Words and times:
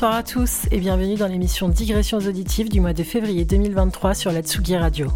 Bonsoir 0.00 0.16
à 0.16 0.22
tous 0.22 0.62
et 0.70 0.80
bienvenue 0.80 1.16
dans 1.16 1.26
l'émission 1.26 1.68
Digressions 1.68 2.16
auditives 2.16 2.70
du 2.70 2.80
mois 2.80 2.94
de 2.94 3.02
février 3.02 3.44
2023 3.44 4.14
sur 4.14 4.32
la 4.32 4.40
Tsugi 4.40 4.74
Radio. 4.74 5.08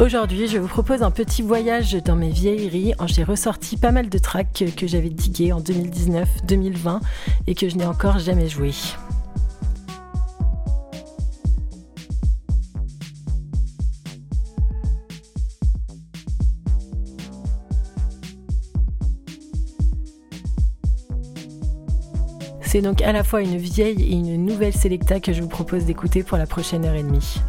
Aujourd'hui, 0.00 0.48
je 0.48 0.56
vous 0.56 0.66
propose 0.66 1.02
un 1.02 1.10
petit 1.10 1.42
voyage 1.42 1.92
dans 1.92 2.16
mes 2.16 2.30
vieilleries. 2.30 2.94
J'ai 3.04 3.22
ressorti 3.22 3.76
pas 3.76 3.92
mal 3.92 4.08
de 4.08 4.16
tracks 4.16 4.64
que, 4.78 4.86
j'avais 4.86 5.10
digués 5.10 5.52
en 5.52 5.60
2019, 5.60 6.46
2020 6.46 7.00
et 7.46 7.54
que 7.54 7.68
je 7.68 7.76
n'ai 7.76 7.84
encore 7.84 8.18
jamais 8.18 8.48
joué. 8.48 8.70
C'est 22.70 22.82
donc 22.82 23.00
à 23.00 23.12
la 23.12 23.24
fois 23.24 23.40
une 23.40 23.56
vieille 23.56 24.02
et 24.02 24.12
une 24.12 24.44
nouvelle 24.44 24.74
Selecta 24.74 25.20
que 25.20 25.32
je 25.32 25.40
vous 25.40 25.48
propose 25.48 25.86
d'écouter 25.86 26.22
pour 26.22 26.36
la 26.36 26.44
prochaine 26.44 26.84
heure 26.84 26.96
et 26.96 27.02
demie. 27.02 27.40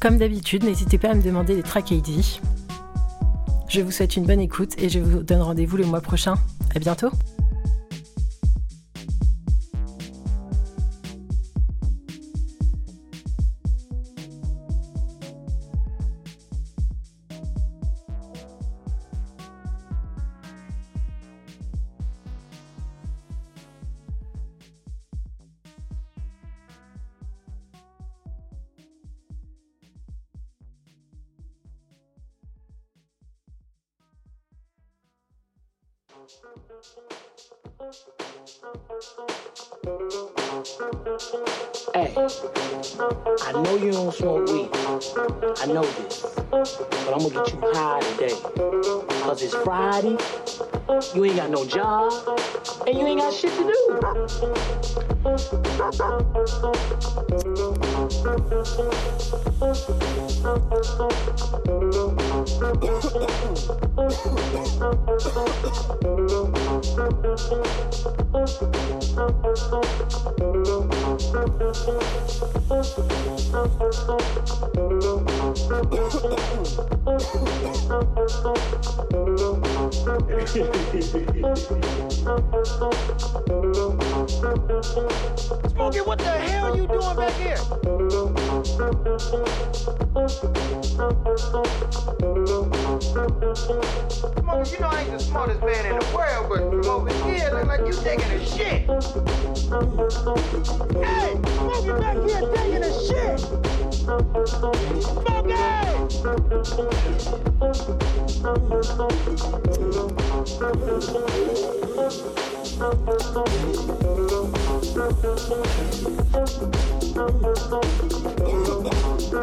Comme 0.00 0.18
d'habitude, 0.18 0.64
n'hésitez 0.64 0.98
pas 0.98 1.10
à 1.10 1.14
me 1.14 1.22
demander 1.22 1.54
les 1.54 1.62
tracks 1.62 1.92
ID. 1.92 2.24
Je 3.68 3.82
vous 3.82 3.92
souhaite 3.92 4.16
une 4.16 4.26
bonne 4.26 4.40
écoute 4.40 4.74
et 4.78 4.88
je 4.88 4.98
vous 4.98 5.22
donne 5.22 5.42
rendez-vous 5.42 5.76
le 5.76 5.86
mois 5.86 6.00
prochain. 6.00 6.34
À 6.74 6.80
bientôt! 6.80 7.12
Hey, 36.20 36.28
I 43.42 43.52
know 43.54 43.76
you 43.76 43.92
don't 43.92 44.12
smoke 44.12 44.46
weed. 44.50 44.68
I 44.74 45.66
know 45.66 45.82
this. 45.82 46.20
But 46.50 47.14
I'm 47.14 47.20
gonna 47.20 47.30
get 47.30 47.54
you 47.54 47.60
high 47.72 48.00
today. 48.00 48.36
Cause 49.22 49.42
it's 49.42 49.54
Friday, 49.54 50.18
you 51.14 51.24
ain't 51.24 51.36
got 51.36 51.48
no 51.48 51.64
job, 51.64 52.12
and 52.86 52.98
you 52.98 53.06
ain't 53.06 53.20
got 53.20 53.32
shit 53.32 53.52
to 53.54 53.64
do. 53.64 54.00
Smokey, 62.60 62.76
what 86.02 86.18
the 86.18 86.24
hell 86.24 86.66
are 86.66 86.76
you 86.76 86.86
doing 86.86 87.16
back 87.16 87.32
here? 87.40 87.56
You 88.80 88.86
know 94.80 94.88
I 94.88 95.02
ain't 95.02 95.10
the 95.10 95.18
smartest 95.18 95.60
man 95.60 95.84
in 95.84 95.98
the 95.98 96.06
world, 96.16 96.48
but 96.48 96.60
Smokey, 96.82 97.12
yeah, 97.26 97.50
look 97.50 97.66
like 97.66 97.80
you 97.80 97.92
taking 97.92 98.30
a 98.30 98.46
shit. 98.46 98.88
Hey, 101.04 101.34
back 102.00 102.16
here 102.26 102.40
taking 102.54 102.82
a 102.82 102.90
shit. 103.06 103.38
Smokey! 104.48 104.80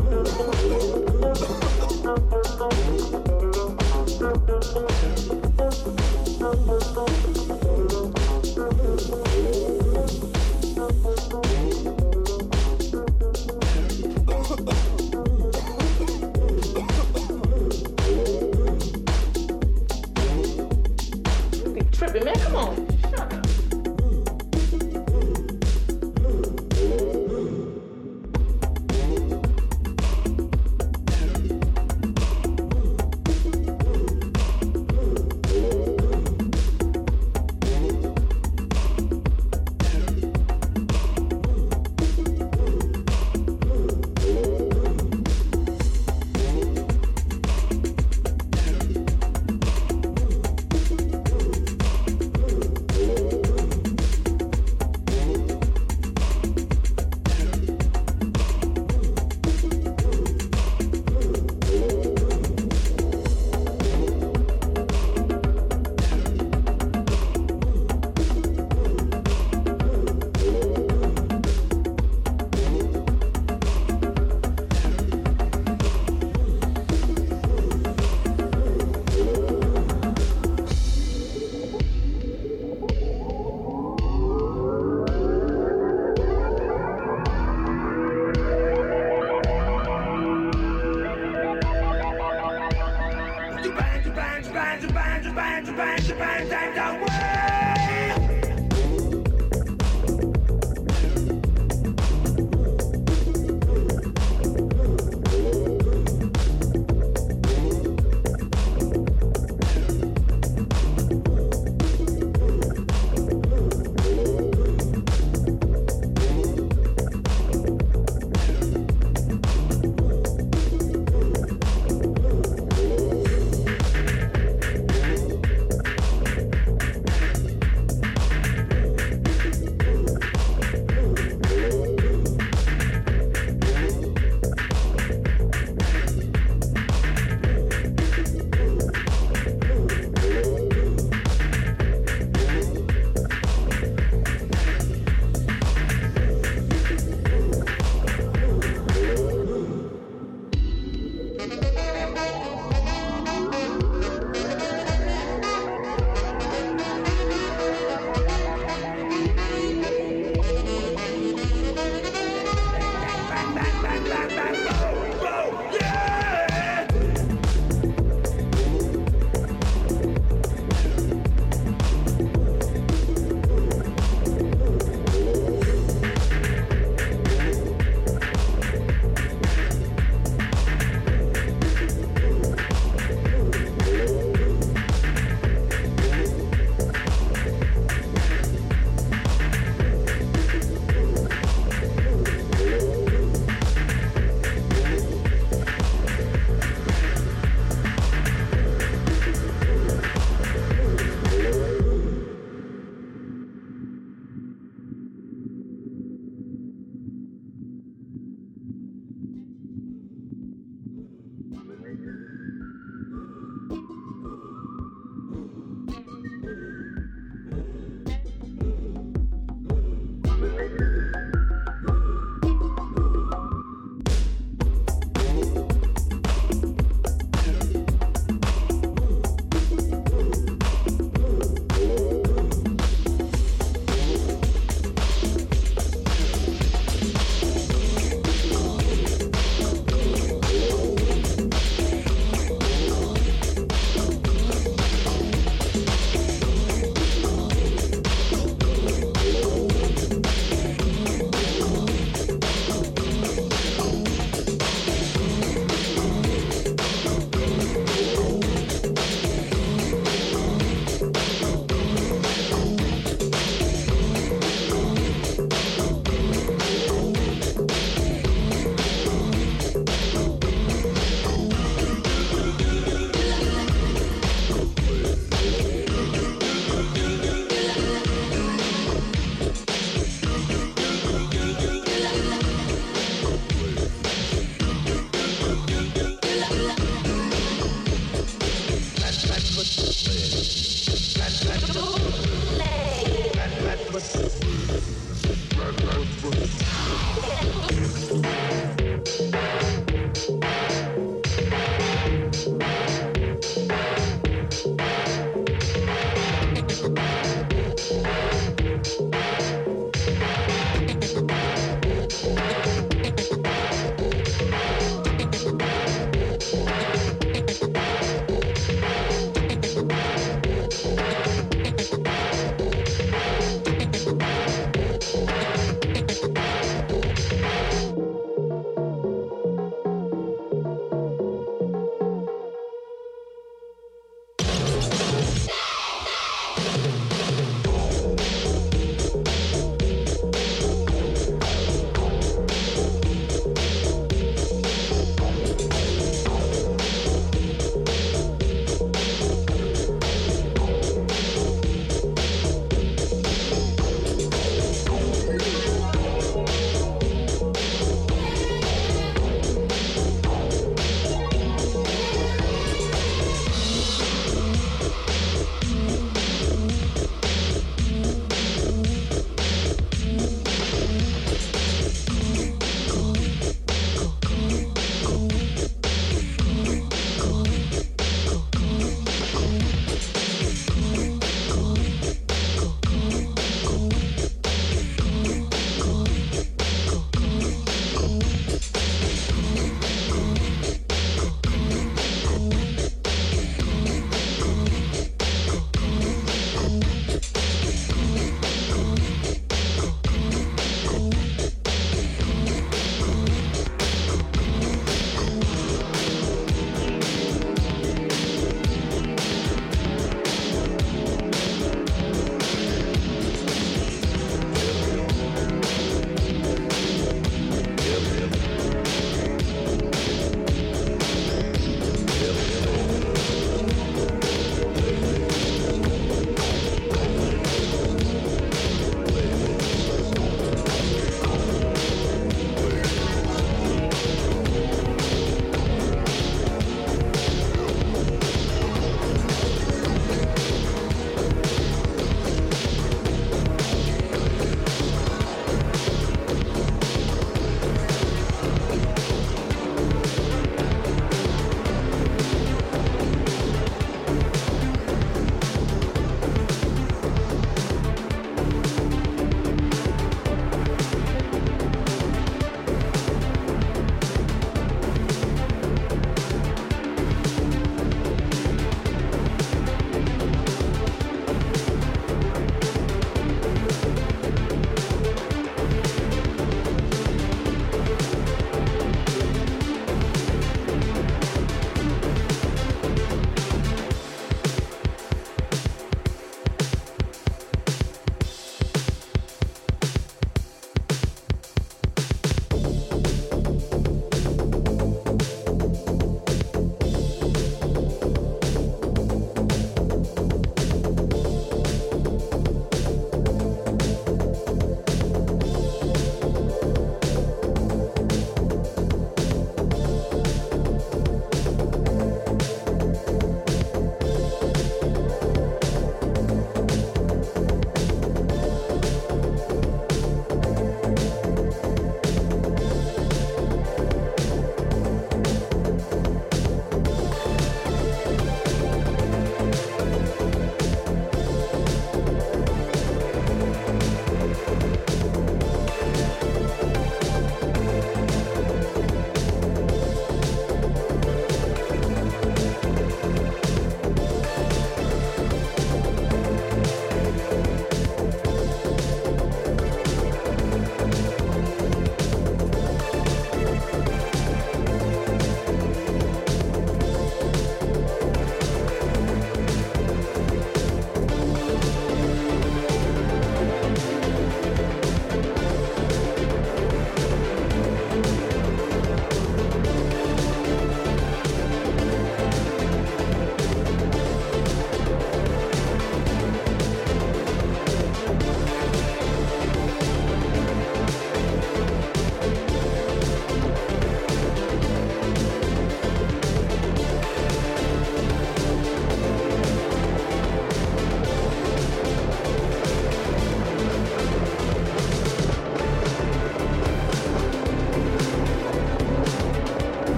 You. 0.00 0.22
Shut 0.24 0.96
up. 0.96 1.01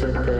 Listen 0.00 0.39